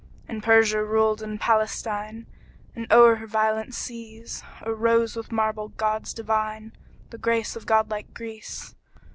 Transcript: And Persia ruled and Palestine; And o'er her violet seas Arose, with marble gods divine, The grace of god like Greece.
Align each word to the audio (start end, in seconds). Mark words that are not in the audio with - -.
And 0.27 0.41
Persia 0.41 0.83
ruled 0.83 1.21
and 1.21 1.39
Palestine; 1.39 2.25
And 2.75 2.91
o'er 2.91 3.17
her 3.17 3.27
violet 3.27 3.75
seas 3.75 4.41
Arose, 4.63 5.15
with 5.15 5.31
marble 5.31 5.67
gods 5.67 6.11
divine, 6.11 6.73
The 7.11 7.19
grace 7.19 7.55
of 7.55 7.67
god 7.67 7.91
like 7.91 8.11
Greece. 8.11 8.73